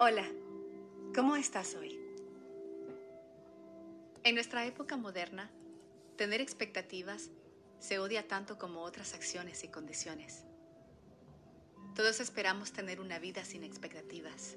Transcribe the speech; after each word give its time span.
Hola, 0.00 0.24
¿cómo 1.12 1.34
estás 1.34 1.74
hoy? 1.74 1.98
En 4.22 4.36
nuestra 4.36 4.64
época 4.64 4.96
moderna, 4.96 5.50
tener 6.14 6.40
expectativas 6.40 7.30
se 7.80 7.98
odia 7.98 8.28
tanto 8.28 8.58
como 8.58 8.82
otras 8.82 9.12
acciones 9.14 9.64
y 9.64 9.68
condiciones. 9.68 10.44
Todos 11.96 12.20
esperamos 12.20 12.70
tener 12.72 13.00
una 13.00 13.18
vida 13.18 13.44
sin 13.44 13.64
expectativas. 13.64 14.56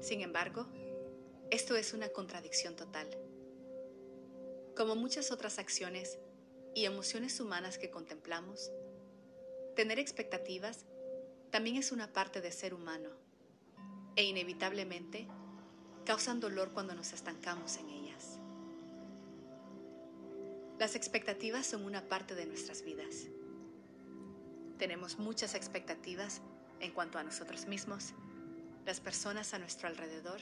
Sin 0.00 0.20
embargo, 0.20 0.66
esto 1.52 1.76
es 1.76 1.94
una 1.94 2.08
contradicción 2.08 2.74
total. 2.74 3.06
Como 4.76 4.96
muchas 4.96 5.30
otras 5.30 5.60
acciones 5.60 6.18
y 6.74 6.86
emociones 6.86 7.38
humanas 7.38 7.78
que 7.78 7.90
contemplamos, 7.90 8.72
tener 9.76 10.00
expectativas 10.00 10.86
también 11.52 11.76
es 11.76 11.92
una 11.92 12.12
parte 12.12 12.40
de 12.40 12.50
ser 12.50 12.74
humano 12.74 13.27
e 14.18 14.24
inevitablemente 14.24 15.28
causan 16.04 16.40
dolor 16.40 16.72
cuando 16.72 16.92
nos 16.92 17.12
estancamos 17.12 17.76
en 17.76 17.88
ellas. 17.88 18.40
Las 20.76 20.96
expectativas 20.96 21.64
son 21.68 21.84
una 21.84 22.02
parte 22.02 22.34
de 22.34 22.44
nuestras 22.44 22.82
vidas. 22.82 23.28
Tenemos 24.76 25.20
muchas 25.20 25.54
expectativas 25.54 26.40
en 26.80 26.90
cuanto 26.90 27.20
a 27.20 27.22
nosotros 27.22 27.66
mismos, 27.66 28.12
las 28.86 28.98
personas 28.98 29.54
a 29.54 29.60
nuestro 29.60 29.86
alrededor 29.86 30.40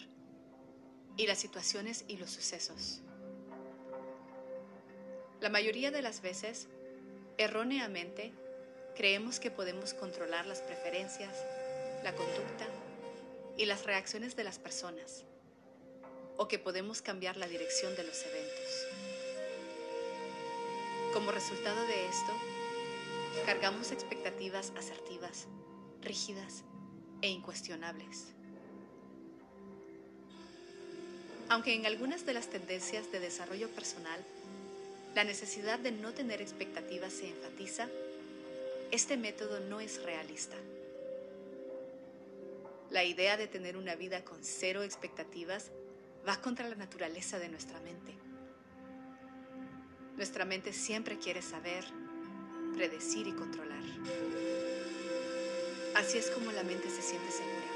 y 1.19 1.27
las 1.27 1.37
situaciones 1.37 2.07
y 2.09 2.17
los 2.17 2.31
sucesos. 2.31 3.03
La 5.43 5.51
mayoría 5.51 5.91
de 5.91 6.01
las 6.01 6.23
veces, 6.23 6.67
erróneamente, 7.37 8.33
creemos 8.97 9.39
que 9.39 9.51
podemos 9.51 9.93
controlar 9.93 10.47
las 10.47 10.63
preferencias, 10.63 11.45
la 12.03 12.15
conducta 12.15 12.67
y 13.57 13.67
las 13.67 13.85
reacciones 13.85 14.37
de 14.37 14.45
las 14.45 14.59
personas, 14.59 15.25
o 16.37 16.49
que 16.49 16.59
podemos 16.59 17.03
cambiar 17.03 17.37
la 17.37 17.49
dirección 17.49 17.95
de 17.97 18.05
los 18.05 18.23
eventos. 18.25 18.87
Como 21.13 21.33
resultado 21.33 21.87
de 21.87 22.07
esto, 22.07 22.33
cargamos 23.47 23.91
expectativas 23.93 24.73
asertivas, 24.77 25.47
rígidas 26.03 26.63
e 27.23 27.29
incuestionables. 27.29 28.27
Aunque 31.49 31.75
en 31.75 31.87
algunas 31.87 32.27
de 32.27 32.35
las 32.35 32.49
tendencias 32.49 33.11
de 33.13 33.21
desarrollo 33.21 33.69
personal 33.71 34.21
la 35.17 35.25
necesidad 35.25 35.79
de 35.79 35.93
no 35.93 36.13
tener 36.13 36.43
expectativas 36.43 37.11
se 37.11 37.31
enfatiza, 37.31 37.89
este 38.91 39.17
método 39.17 39.61
no 39.61 39.81
es 39.81 40.03
realista. 40.03 40.57
La 42.91 43.05
idea 43.05 43.37
de 43.37 43.47
tener 43.47 43.77
una 43.77 43.95
vida 43.95 44.25
con 44.25 44.43
cero 44.43 44.83
expectativas 44.83 45.71
va 46.27 46.41
contra 46.41 46.69
la 46.69 46.77
naturaleza 46.77 47.39
de 47.39 47.49
nuestra 47.49 47.81
mente. 47.81 48.15
Nuestra 50.17 50.45
mente 50.45 50.73
siempre 50.73 51.19
quiere 51.19 51.43
saber, 51.43 51.85
predecir 52.75 53.27
y 53.27 53.33
controlar. 53.33 53.83
Así 55.95 56.19
es 56.19 56.31
como 56.31 56.53
la 56.53 56.63
mente 56.63 56.89
se 56.91 57.03
siente 57.03 57.31
segura. 57.31 57.67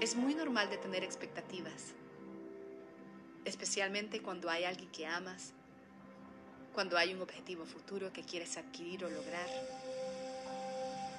Es 0.00 0.14
muy 0.14 0.34
normal 0.34 0.70
de 0.70 0.78
tener 0.78 1.04
expectativas 1.04 1.94
especialmente 3.48 4.20
cuando 4.20 4.50
hay 4.50 4.64
alguien 4.64 4.90
que 4.90 5.06
amas, 5.06 5.52
cuando 6.74 6.96
hay 6.96 7.14
un 7.14 7.22
objetivo 7.22 7.64
futuro 7.64 8.12
que 8.12 8.22
quieres 8.22 8.56
adquirir 8.56 9.04
o 9.04 9.10
lograr, 9.10 9.48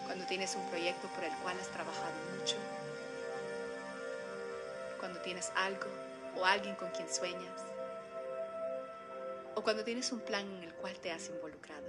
cuando 0.10 0.26
tienes 0.26 0.56
un 0.56 0.68
proyecto 0.72 1.08
por 1.10 1.24
el 1.24 1.32
cual 1.44 1.56
has 1.60 1.68
trabajado 1.68 2.16
mucho, 2.36 2.56
cuando 4.98 5.22
tienes 5.22 5.52
algo 5.56 5.86
o 6.36 6.44
alguien 6.44 6.74
con 6.78 6.90
quien 6.90 7.08
sueñas, 7.14 7.62
o 9.54 9.62
cuando 9.62 9.84
tienes 9.84 10.12
un 10.12 10.20
plan 10.22 10.52
en 10.52 10.64
el 10.64 10.74
cual 10.74 10.98
te 10.98 11.12
has 11.12 11.30
involucrado. 11.30 11.86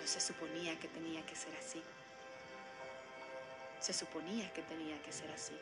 No 0.00 0.04
se 0.04 0.20
suponía 0.20 0.76
que 0.80 0.88
tenía 0.88 1.24
que 1.24 1.36
ser 1.36 1.54
así. 1.54 1.80
Se 3.78 3.92
suponía 3.92 4.52
que 4.52 4.62
tenía 4.62 5.00
que 5.04 5.12
ser 5.12 5.30
así. 5.30 5.56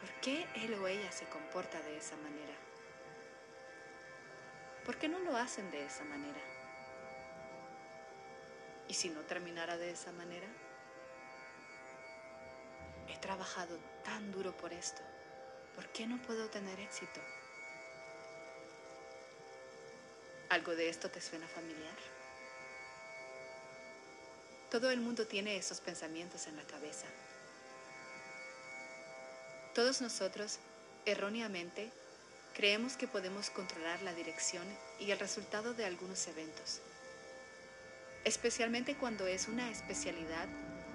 ¿Por 0.00 0.20
qué 0.20 0.46
él 0.54 0.74
o 0.74 0.86
ella 0.86 1.10
se 1.10 1.24
comporta 1.24 1.80
de 1.80 1.96
esa 1.96 2.14
manera? 2.18 2.54
¿Por 4.84 4.96
qué 4.98 5.08
no 5.08 5.18
lo 5.18 5.36
hacen 5.36 5.68
de 5.72 5.84
esa 5.84 6.04
manera? 6.04 6.57
¿Y 8.88 8.94
si 8.94 9.10
no 9.10 9.20
terminara 9.20 9.76
de 9.76 9.90
esa 9.90 10.12
manera? 10.12 10.48
He 13.08 13.16
trabajado 13.18 13.78
tan 14.04 14.32
duro 14.32 14.56
por 14.56 14.72
esto. 14.72 15.02
¿Por 15.74 15.86
qué 15.88 16.06
no 16.06 16.20
puedo 16.22 16.48
tener 16.48 16.80
éxito? 16.80 17.20
¿Algo 20.48 20.74
de 20.74 20.88
esto 20.88 21.10
te 21.10 21.20
suena 21.20 21.46
familiar? 21.46 21.96
Todo 24.70 24.90
el 24.90 25.00
mundo 25.00 25.26
tiene 25.26 25.56
esos 25.56 25.80
pensamientos 25.80 26.46
en 26.46 26.56
la 26.56 26.62
cabeza. 26.64 27.06
Todos 29.74 30.00
nosotros, 30.00 30.58
erróneamente, 31.04 31.90
creemos 32.54 32.96
que 32.96 33.06
podemos 33.06 33.50
controlar 33.50 34.02
la 34.02 34.12
dirección 34.12 34.66
y 34.98 35.10
el 35.10 35.18
resultado 35.18 35.74
de 35.74 35.84
algunos 35.84 36.26
eventos, 36.28 36.80
especialmente 38.24 38.94
cuando 38.96 39.26
es 39.26 39.48
una 39.48 39.70
especialidad 39.70 40.46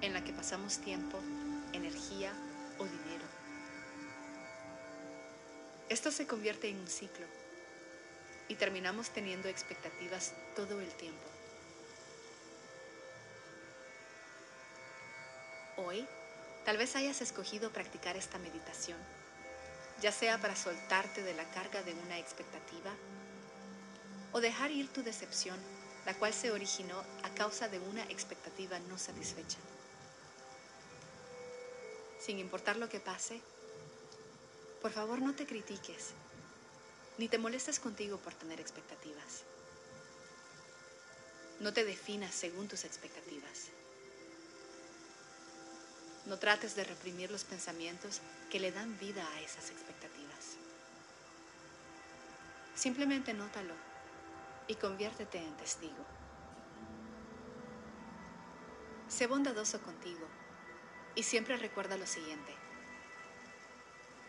en 0.01 0.13
la 0.13 0.23
que 0.23 0.33
pasamos 0.33 0.79
tiempo, 0.79 1.19
energía 1.73 2.33
o 2.77 2.85
dinero. 2.85 3.25
Esto 5.89 6.11
se 6.11 6.27
convierte 6.27 6.69
en 6.69 6.79
un 6.79 6.87
ciclo 6.87 7.25
y 8.47 8.55
terminamos 8.55 9.09
teniendo 9.09 9.47
expectativas 9.47 10.33
todo 10.55 10.79
el 10.81 10.89
tiempo. 10.95 11.21
Hoy 15.77 16.07
Tal 16.65 16.77
vez 16.77 16.95
hayas 16.95 17.21
escogido 17.21 17.71
practicar 17.71 18.15
esta 18.15 18.37
meditación, 18.37 18.97
ya 20.01 20.13
sea 20.13 20.37
para 20.37 20.55
soltarte 20.55 21.21
de 21.21 21.33
la 21.33 21.43
carga 21.51 21.83
de 21.83 21.93
una 21.93 22.17
expectativa 22.17 22.91
o 24.31 24.39
dejar 24.39 24.71
ir 24.71 24.87
tu 24.87 25.03
decepción, 25.03 25.57
la 26.05 26.13
cual 26.15 26.33
se 26.33 26.51
originó 26.51 27.01
a 27.23 27.29
causa 27.33 27.67
de 27.69 27.79
una 27.79 28.03
expectativa 28.03 28.77
no 28.79 28.97
satisfecha. 28.97 29.57
Sin 32.19 32.39
importar 32.39 32.77
lo 32.77 32.89
que 32.89 32.99
pase, 32.99 33.41
por 34.81 34.91
favor 34.91 35.21
no 35.21 35.33
te 35.33 35.45
critiques, 35.45 36.09
ni 37.17 37.27
te 37.27 37.37
molestes 37.37 37.79
contigo 37.79 38.17
por 38.17 38.33
tener 38.33 38.59
expectativas. 38.59 39.43
No 41.59 41.71
te 41.71 41.85
definas 41.85 42.33
según 42.33 42.67
tus 42.67 42.83
expectativas. 42.83 43.69
No 46.25 46.39
trates 46.39 46.75
de 46.75 46.83
reprimir 46.83 47.31
los 47.31 47.43
pensamientos 47.43 48.21
que 48.49 48.59
le 48.59 48.71
dan 48.71 48.97
vida 48.99 49.27
a 49.35 49.41
esas 49.41 49.69
expectativas. 49.69 50.57
Simplemente 52.75 53.33
nótalo 53.33 53.92
y 54.67 54.75
conviértete 54.75 55.37
en 55.37 55.55
testigo. 55.57 56.05
Sé 59.07 59.27
bondadoso 59.27 59.81
contigo 59.81 60.25
y 61.15 61.23
siempre 61.23 61.57
recuerda 61.57 61.97
lo 61.97 62.07
siguiente. 62.07 62.53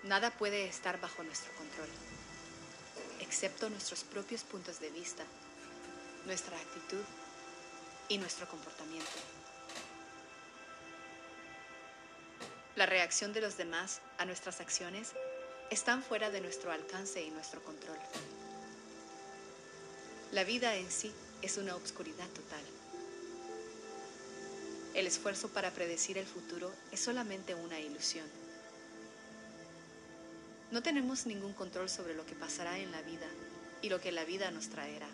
Nada 0.03 0.31
puede 0.31 0.67
estar 0.67 1.01
bajo 1.01 1.23
nuestro 1.23 1.53
control, 1.55 1.89
excepto 3.21 3.71
nuestros 3.71 4.05
propios 4.05 4.45
puntos 4.45 4.81
de 4.81 4.91
vista, 4.91 5.25
nuestra 6.27 6.59
actitud 6.59 7.03
y 8.09 8.19
nuestro 8.19 8.47
comportamiento. 8.47 9.11
La 12.77 12.87
reacción 12.87 13.33
de 13.33 13.41
los 13.41 13.57
demás 13.57 14.03
a 14.19 14.27
nuestras 14.27 14.61
acciones 14.61 15.13
están 15.71 16.03
fuera 16.03 16.29
de 16.31 16.41
nuestro 16.41 16.73
alcance 16.73 17.23
y 17.23 17.31
nuestro 17.31 17.63
control. 17.63 17.97
La 20.35 20.43
vida 20.43 20.75
en 20.75 20.91
sí 20.91 21.13
es 21.43 21.59
una 21.59 21.77
obscuridad 21.77 22.27
total. 22.31 22.65
El 24.93 25.07
esfuerzo 25.07 25.49
para 25.51 25.71
predecir 25.71 26.19
el 26.19 26.27
futuro 26.27 26.73
es 26.91 26.99
solamente 26.99 27.55
una 27.55 27.79
ilusión. 27.79 28.27
No 30.73 30.83
tenemos 30.83 31.27
ningún 31.27 31.53
control 31.53 31.89
sobre 31.89 32.17
lo 32.17 32.27
que 32.27 32.35
pasará 32.35 32.81
en 32.81 32.91
la 32.91 33.01
vida 33.03 33.29
y 33.81 33.91
lo 33.91 34.01
que 34.01 34.11
la 34.11 34.25
vida 34.25 34.51
nos 34.51 34.71
traerá. 34.71 35.07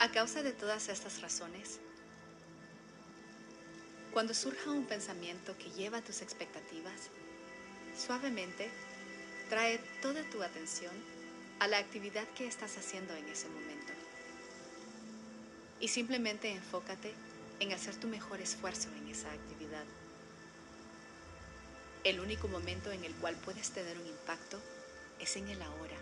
A 0.00 0.10
causa 0.10 0.42
de 0.42 0.50
todas 0.50 0.88
estas 0.88 1.22
razones, 1.22 1.78
cuando 4.12 4.34
surja 4.34 4.72
un 4.72 4.86
pensamiento 4.86 5.56
que 5.58 5.70
lleva 5.70 6.02
tus 6.02 6.22
expectativas, 6.22 7.02
suavemente 7.96 8.68
trae 9.48 9.78
toda 10.02 10.28
tu 10.28 10.42
atención 10.42 11.13
a 11.60 11.68
la 11.68 11.78
actividad 11.78 12.26
que 12.36 12.46
estás 12.46 12.76
haciendo 12.76 13.14
en 13.14 13.28
ese 13.28 13.48
momento. 13.48 13.92
y 15.80 15.88
simplemente 15.88 16.50
enfócate 16.50 17.12
en 17.60 17.72
hacer 17.72 17.96
tu 17.96 18.06
mejor 18.06 18.40
esfuerzo 18.40 18.88
en 18.96 19.08
esa 19.08 19.30
actividad. 19.30 19.84
El 22.04 22.20
único 22.20 22.48
momento 22.48 22.90
en 22.90 23.04
el 23.04 23.14
cual 23.16 23.34
puedes 23.44 23.70
tener 23.70 23.98
un 23.98 24.06
impacto 24.06 24.58
es 25.20 25.36
en 25.36 25.48
el 25.48 25.60
ahora. 25.60 25.96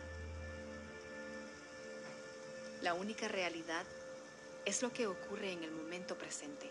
La 2.83 2.95
única 2.95 3.27
realidad 3.29 3.85
es 4.65 4.83
lo 4.83 4.93
que 4.93 5.07
ocurre 5.07 5.53
en 5.53 5.65
el 5.65 5.73
momento 5.73 6.17
presente. 6.17 6.71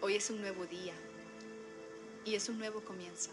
Hoy 0.00 0.16
es 0.16 0.30
un 0.30 0.40
nuevo 0.40 0.66
día 0.66 0.94
y 2.24 2.34
es 2.34 2.48
un 2.48 2.58
nuevo 2.58 2.80
comienzo. 2.82 3.30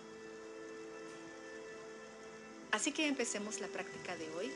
Así 2.75 2.91
que 2.91 3.07
empecemos 3.07 3.61
la 3.61 3.69
práctica 3.69 4.17
de 4.17 4.29
hoy 4.31 4.51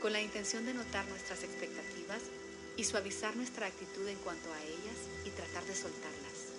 con 0.00 0.12
la 0.12 0.20
intención 0.20 0.64
de 0.64 0.72
notar 0.72 1.04
nuestras 1.08 1.42
expectativas 1.42 2.22
y 2.76 2.84
suavizar 2.84 3.34
nuestra 3.34 3.66
actitud 3.66 4.06
en 4.06 4.16
cuanto 4.18 4.52
a 4.52 4.62
ellas 4.62 4.96
y 5.24 5.30
tratar 5.30 5.64
de 5.64 5.74
soltarlas. 5.74 6.52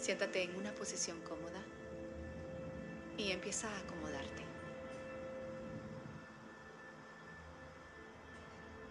Siéntate 0.00 0.42
en 0.42 0.56
una 0.56 0.72
posición 0.72 1.20
cómoda 1.20 1.62
y 3.16 3.30
empieza 3.30 3.72
a 3.72 3.78
acomodarte. 3.78 4.42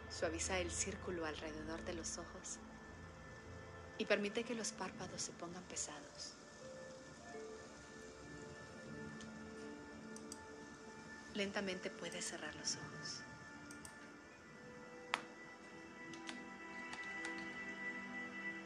Suaviza 0.10 0.60
el 0.60 0.72
círculo 0.72 1.26
alrededor 1.26 1.84
de 1.84 1.94
los 1.94 2.18
ojos 2.18 2.58
y 3.98 4.06
permite 4.06 4.46
que 4.46 4.56
los 4.56 4.72
párpados 4.72 5.24
se 5.24 5.34
pongan 5.34 5.64
pesados. 5.64 6.38
Lentamente 11.34 11.90
puedes 11.90 12.26
cerrar 12.26 12.54
los 12.56 12.76
ojos. 12.76 13.24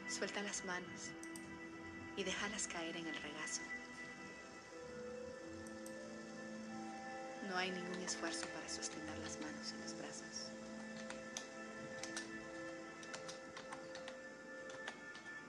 Suelta 0.08 0.42
las 0.42 0.64
manos 0.64 1.10
y 2.16 2.24
déjalas 2.24 2.66
caer 2.66 2.96
en 2.96 3.06
el 3.06 3.16
regazo. 3.22 3.62
No 7.48 7.56
hay 7.56 7.70
ningún 7.70 8.00
esfuerzo 8.02 8.46
para 8.48 8.68
sostener 8.68 9.16
las 9.18 9.38
manos 9.40 9.72
en 9.72 9.80
los 9.82 9.96
brazos. 9.96 10.50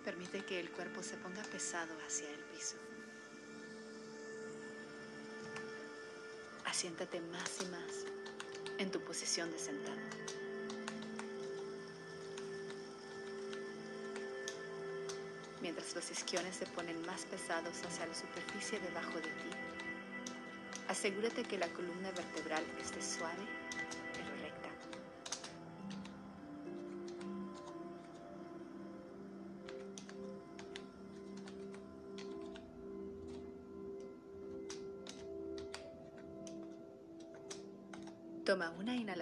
Permite 0.04 0.46
que 0.46 0.60
el 0.60 0.70
cuerpo 0.72 1.02
se 1.02 1.18
ponga 1.18 1.42
pesado 1.44 1.98
hacia 2.06 2.30
el 2.30 2.40
piso. 2.54 2.78
Asiéntate 6.78 7.20
más 7.22 7.60
y 7.60 7.66
más 7.72 8.06
en 8.78 8.92
tu 8.92 9.00
posición 9.00 9.52
de 9.52 9.58
sentado. 9.58 9.98
Mientras 15.60 15.96
los 15.96 16.12
isquiones 16.12 16.56
se 16.56 16.68
ponen 16.68 17.04
más 17.08 17.26
pesados 17.26 17.74
hacia 17.84 18.06
la 18.06 18.14
superficie 18.14 18.80
debajo 18.80 19.16
de 19.16 19.22
ti, 19.24 19.50
asegúrate 20.88 21.42
que 21.46 21.58
la 21.58 21.68
columna 21.70 22.12
vertebral 22.12 22.64
esté 22.80 23.02
suave 23.02 23.48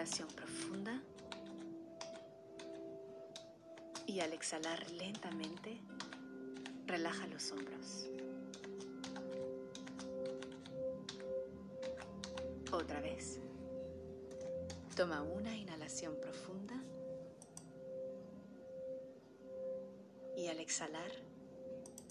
inhalación 0.06 0.28
profunda 0.36 1.02
y 4.06 4.19
al 4.19 4.34
exhalar 4.34 4.88
lentamente, 4.92 5.81
relaja 6.86 7.25
los 7.25 7.52
hombros. 7.52 8.07
Otra 12.72 13.02
vez. 13.02 13.40
Toma 14.96 15.24
una 15.24 15.57
inhalación 15.57 16.16
profunda 16.22 16.75
y 20.38 20.46
al 20.50 20.60
exhalar, 20.60 21.10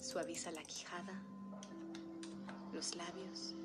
suaviza 0.01 0.51
la 0.51 0.63
quijada, 0.63 1.23
los 2.73 2.93
labios 2.97 3.55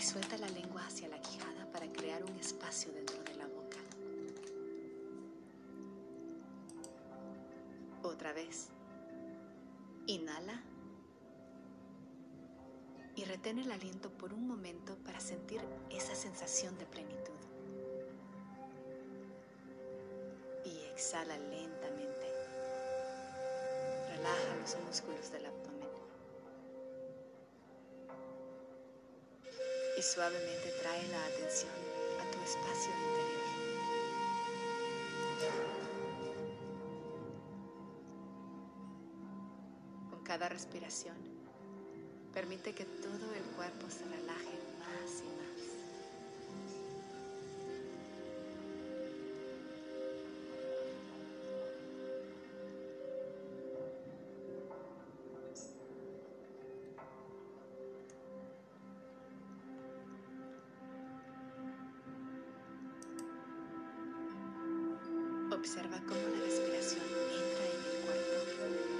y 0.00 0.02
suelta 0.02 0.38
la 0.38 0.48
lengua 0.48 0.86
hacia 0.86 1.08
la 1.08 1.20
quijada 1.20 1.70
para 1.72 1.86
crear 1.92 2.24
un 2.24 2.34
espacio 2.38 2.90
dentro 2.90 3.22
de 3.22 3.34
la 3.34 3.46
boca. 3.46 3.76
Otra 8.02 8.32
vez. 8.32 8.70
Inhala 10.06 10.62
y 13.14 13.24
retén 13.24 13.58
el 13.58 13.70
aliento 13.70 14.10
por 14.10 14.32
un 14.32 14.48
momento 14.48 14.96
para 15.04 15.20
sentir 15.20 15.60
esa 15.90 16.14
sensación 16.14 16.78
de 16.78 16.86
plenitud. 16.86 17.40
Y 20.64 20.78
exhala 20.94 21.36
lentamente. 21.36 22.26
Relaja 24.08 24.56
los 24.62 24.78
músculos 24.86 25.30
del 25.30 25.44
abdomen. 25.44 25.79
Y 30.00 30.02
suavemente 30.02 30.72
trae 30.80 31.06
la 31.08 31.26
atención 31.26 31.72
a 32.18 32.30
tu 32.30 32.40
espacio 32.40 32.90
interior. 32.90 33.44
Con 40.08 40.24
cada 40.24 40.48
respiración, 40.48 41.16
permite 42.32 42.74
que 42.74 42.86
todo 42.86 43.34
el 43.34 43.44
cuerpo 43.54 43.90
se 43.90 44.06
relaje 44.06 44.69
Observa 65.60 66.00
cómo 66.08 66.22
la 66.32 66.40
respiración 66.40 67.04
entra 67.04 67.66
en 67.66 67.80
el 67.84 68.00
cuerpo 68.06 68.99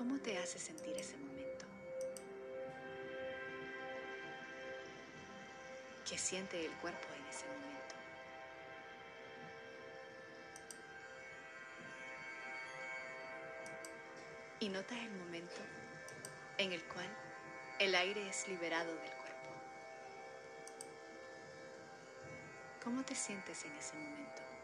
¿Cómo 0.00 0.18
te 0.18 0.38
hace 0.38 0.58
sentir 0.58 0.96
ese 0.96 1.14
momento? 1.18 1.66
¿Qué 6.08 6.16
siente 6.16 6.64
el 6.64 6.72
cuerpo 6.78 7.06
en 7.18 7.26
ese 7.26 7.44
momento? 7.44 7.94
Y 14.60 14.70
nota 14.70 14.98
el 14.98 15.10
momento 15.10 15.60
en 16.56 16.72
el 16.72 16.82
cual 16.84 17.10
el 17.78 17.94
aire 17.94 18.26
es 18.26 18.48
liberado 18.48 18.94
del 18.94 19.10
cuerpo. 19.10 19.52
¿Cómo 22.82 23.04
te 23.04 23.14
sientes 23.14 23.66
en 23.66 23.76
ese 23.76 23.96
momento? 23.96 24.59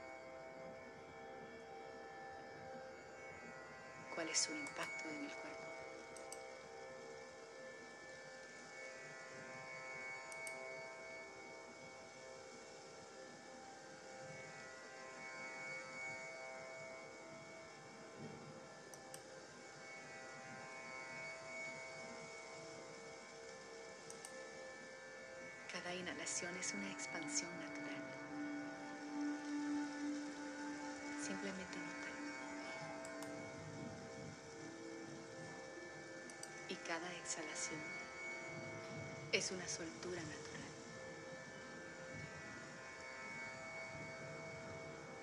Es 4.37 4.43
su 4.43 4.53
impacto 4.53 5.09
en 5.09 5.25
el 5.25 5.31
cuerpo? 5.31 5.67
Cada 25.73 25.95
inhalación 25.95 26.55
es 26.59 26.75
una 26.75 26.91
expansión 26.91 27.51
natural. 27.59 28.03
Simplemente 31.23 31.79
nota. 31.79 32.16
Cada 36.97 37.13
exhalación 37.13 37.81
es 39.31 39.51
una 39.51 39.69
soltura 39.69 40.23
natural. 40.23 40.73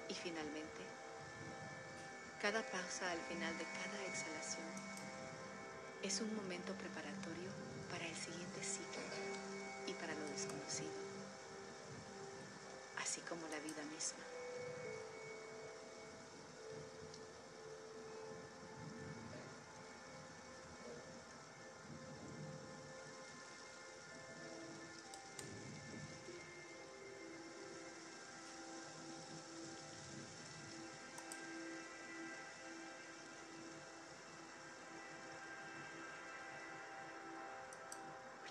Y 0.07 0.13
finalmente, 0.13 0.81
cada 2.39 2.61
pausa 2.61 3.09
al 3.09 3.17
final 3.21 3.57
de 3.57 3.63
cada 3.63 4.05
exhalación 4.05 4.69
es 6.03 6.21
un 6.21 6.35
momento 6.35 6.73
preparatorio 6.73 7.49
para 7.89 8.05
el 8.05 8.15
siguiente 8.15 8.61
ciclo 8.61 9.01
y 9.87 9.93
para 9.93 10.13
lo 10.13 10.25
desconocido, 10.25 10.93
así 12.99 13.19
como 13.21 13.47
la 13.47 13.57
vida 13.59 13.83
misma. 13.91 14.32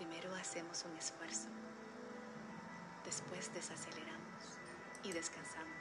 Primero 0.02 0.34
hacemos 0.34 0.84
un 0.84 0.96
esfuerzo, 0.96 1.46
después 3.04 3.54
desaceleramos 3.54 4.42
y 5.04 5.12
descansamos. 5.12 5.78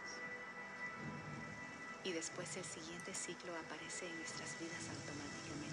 Y 2.04 2.12
después 2.12 2.56
el 2.56 2.64
siguiente 2.64 3.16
ciclo 3.16 3.52
aparece 3.58 4.08
en 4.08 4.16
nuestras 4.18 4.60
vidas 4.60 4.90
automáticamente. 4.90 5.71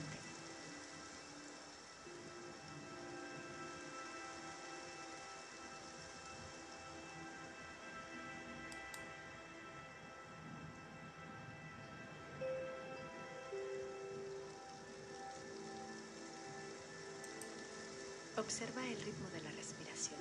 Observa 18.60 18.84
el 18.88 19.00
ritmo 19.02 19.30
de 19.30 19.40
la 19.40 19.52
respiración. 19.52 20.18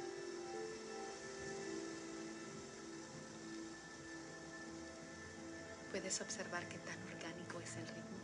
Puedes 5.89 6.21
observar 6.21 6.67
qué 6.67 6.77
tan 6.77 7.01
orgánico 7.15 7.59
es 7.59 7.75
el 7.77 7.87
ritmo. 7.87 8.17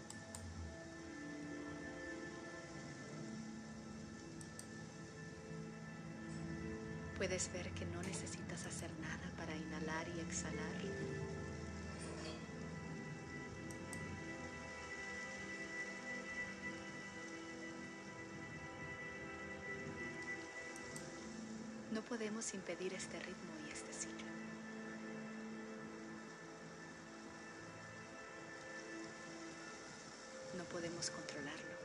Puedes 7.18 7.52
ver 7.52 7.72
que 7.72 7.88
no 7.88 8.04
necesitas 8.04 8.68
hacer 8.68 8.92
nada 9.00 9.32
para 9.36 9.56
inhalar 9.56 10.08
y 10.16 10.20
exhalar. 10.20 11.23
No 21.94 22.02
podemos 22.02 22.56
impedir 22.56 22.92
este 22.96 23.20
ritmo 23.20 23.54
y 23.68 23.72
este 23.72 23.94
ciclo. 23.94 24.26
No 30.58 30.64
podemos 30.64 31.12
controlarlo. 31.12 31.76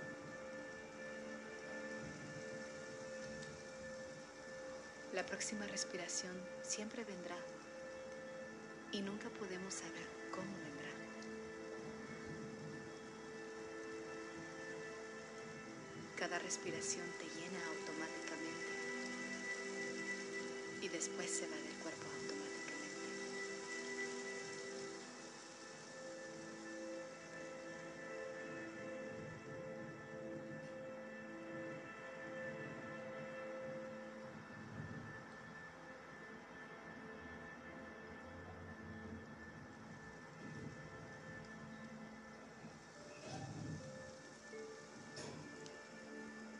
La 5.12 5.26
próxima 5.26 5.66
respiración 5.66 6.32
siempre 6.62 7.04
vendrá 7.04 7.36
y 8.92 9.02
nunca 9.02 9.28
podemos 9.28 9.74
saber 9.74 10.06
cómo 10.30 10.56
vendrá. 10.64 10.88
Cada 16.16 16.38
respiración 16.38 17.04
te 17.18 17.24
llena 17.24 17.60
automáticamente 17.66 18.27
después 20.92 21.30
se 21.30 21.46
va 21.46 21.56
del 21.56 21.74
cuerpo 21.82 22.04
automáticamente. 22.04 22.38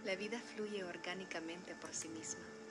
La 0.05 0.17
vida 0.17 0.41
fluye 0.41 0.85
orgánicamente 0.85 1.75
por 1.75 1.93
sí 1.93 2.09
misma. 2.09 2.68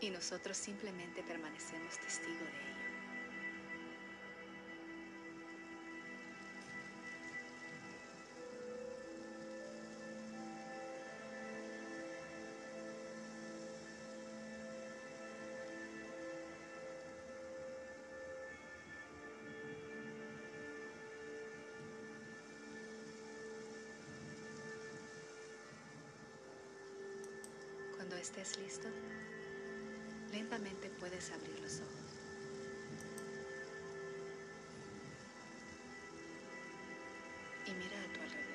Y 0.00 0.10
nosotros 0.10 0.56
simplemente 0.56 1.22
permanecemos 1.24 1.98
testigo 1.98 2.38
de 2.38 2.44
ello. 2.44 2.78
Cuando 27.96 28.16
estés 28.16 28.56
listo, 28.58 28.88
lentamente 30.32 30.90
puedes 31.00 31.30
abrir 31.30 31.58
los 31.60 31.80
ojos. 31.80 31.92
Y 37.66 37.70
mira 37.72 38.00
a 38.00 38.12
tu 38.12 38.20
alrededor. 38.20 38.48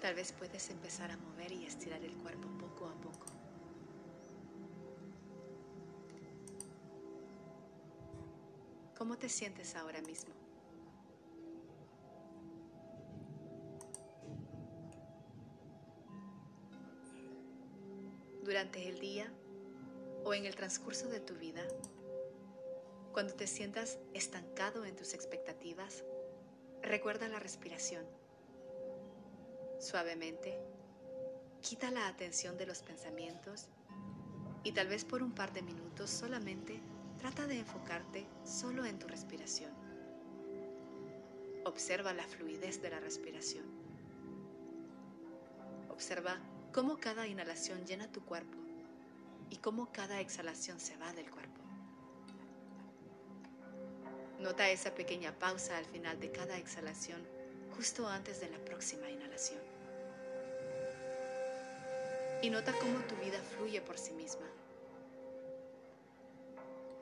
Tal 0.00 0.14
vez 0.14 0.32
puedes 0.32 0.70
empezar 0.70 1.10
a 1.10 1.16
mover 1.16 1.52
y 1.52 1.66
estirar 1.66 2.02
el 2.02 2.16
cuerpo 2.16 2.48
poco 2.58 2.88
a 2.88 2.94
poco. 3.00 3.26
¿Cómo 8.96 9.16
te 9.16 9.28
sientes 9.28 9.76
ahora 9.76 10.02
mismo? 10.02 10.34
Durante 18.60 18.86
el 18.86 19.00
día 19.00 19.26
o 20.22 20.34
en 20.34 20.44
el 20.44 20.54
transcurso 20.54 21.08
de 21.08 21.18
tu 21.18 21.32
vida, 21.36 21.62
cuando 23.14 23.32
te 23.32 23.46
sientas 23.46 23.98
estancado 24.12 24.84
en 24.84 24.94
tus 24.96 25.14
expectativas, 25.14 26.04
recuerda 26.82 27.26
la 27.28 27.38
respiración. 27.38 28.04
Suavemente, 29.78 30.58
quita 31.62 31.90
la 31.90 32.06
atención 32.06 32.58
de 32.58 32.66
los 32.66 32.82
pensamientos 32.82 33.68
y 34.62 34.72
tal 34.72 34.88
vez 34.88 35.06
por 35.06 35.22
un 35.22 35.32
par 35.32 35.54
de 35.54 35.62
minutos 35.62 36.10
solamente 36.10 36.82
trata 37.18 37.46
de 37.46 37.60
enfocarte 37.60 38.26
solo 38.44 38.84
en 38.84 38.98
tu 38.98 39.08
respiración. 39.08 39.72
Observa 41.64 42.12
la 42.12 42.24
fluidez 42.24 42.82
de 42.82 42.90
la 42.90 43.00
respiración. 43.00 43.64
Observa 45.88 46.38
cómo 46.72 46.98
cada 46.98 47.26
inhalación 47.26 47.84
llena 47.84 48.10
tu 48.12 48.24
cuerpo 48.24 48.56
y 49.50 49.56
cómo 49.56 49.90
cada 49.92 50.20
exhalación 50.20 50.78
se 50.78 50.96
va 50.96 51.12
del 51.12 51.28
cuerpo. 51.30 51.60
Nota 54.38 54.70
esa 54.70 54.94
pequeña 54.94 55.36
pausa 55.38 55.76
al 55.76 55.84
final 55.84 56.18
de 56.20 56.30
cada 56.30 56.56
exhalación, 56.56 57.26
justo 57.76 58.06
antes 58.08 58.40
de 58.40 58.48
la 58.48 58.58
próxima 58.58 59.10
inhalación. 59.10 59.60
Y 62.42 62.50
nota 62.50 62.72
cómo 62.80 63.00
tu 63.00 63.16
vida 63.16 63.38
fluye 63.56 63.82
por 63.82 63.98
sí 63.98 64.12
misma. 64.12 64.46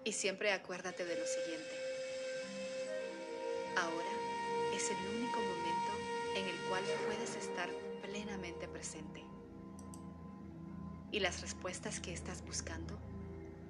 Y 0.05 0.13
siempre 0.13 0.53
acuérdate 0.53 1.05
de 1.05 1.17
lo 1.17 1.27
siguiente. 1.27 1.77
Ahora 3.77 4.75
es 4.75 4.91
el 4.91 4.97
único 4.97 5.39
momento 5.39 5.93
en 6.35 6.47
el 6.47 6.57
cual 6.69 6.83
puedes 7.07 7.37
estar 7.37 7.69
plenamente 8.03 8.67
presente 8.67 9.29
y 11.19 11.21
las 11.21 11.41
respuestas 11.41 11.99
que 11.99 12.13
estás 12.13 12.45
buscando 12.47 12.97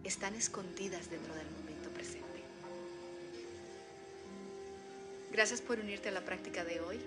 están 0.04 0.34
escondidas 0.34 1.08
dentro 1.08 1.34
del 1.34 1.46
momento 1.52 1.88
presente. 1.94 2.42
Gracias 5.32 5.62
por 5.62 5.80
unirte 5.80 6.10
a 6.10 6.12
la 6.12 6.20
práctica 6.20 6.62
de 6.62 6.80
hoy 6.80 7.00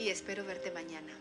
y 0.00 0.08
espero 0.08 0.44
verte 0.44 0.72
mañana. 0.72 1.12